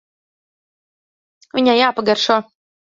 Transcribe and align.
Viņai 1.61 1.79
jāpagaršo. 1.83 2.43